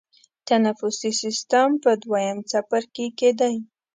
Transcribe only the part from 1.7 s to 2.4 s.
په دویم